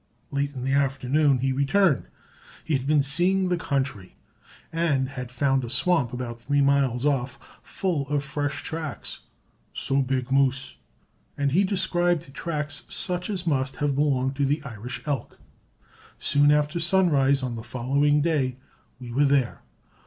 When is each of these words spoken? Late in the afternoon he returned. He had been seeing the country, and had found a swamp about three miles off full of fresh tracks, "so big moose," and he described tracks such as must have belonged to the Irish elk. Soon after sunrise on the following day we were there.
Late 0.31 0.55
in 0.55 0.63
the 0.63 0.73
afternoon 0.73 1.37
he 1.41 1.51
returned. 1.51 2.07
He 2.63 2.73
had 2.75 2.87
been 2.87 3.03
seeing 3.03 3.49
the 3.49 3.55
country, 3.55 4.15
and 4.73 5.09
had 5.09 5.29
found 5.29 5.63
a 5.63 5.69
swamp 5.69 6.11
about 6.11 6.39
three 6.39 6.59
miles 6.59 7.05
off 7.05 7.37
full 7.61 8.09
of 8.09 8.23
fresh 8.23 8.63
tracks, 8.63 9.19
"so 9.73 10.01
big 10.01 10.31
moose," 10.31 10.77
and 11.37 11.51
he 11.51 11.63
described 11.63 12.33
tracks 12.33 12.81
such 12.89 13.29
as 13.29 13.45
must 13.45 13.75
have 13.75 13.93
belonged 13.93 14.35
to 14.37 14.45
the 14.47 14.63
Irish 14.63 15.03
elk. 15.05 15.37
Soon 16.17 16.49
after 16.49 16.79
sunrise 16.79 17.43
on 17.43 17.53
the 17.55 17.61
following 17.61 18.21
day 18.23 18.57
we 18.99 19.11
were 19.13 19.25
there. 19.25 19.61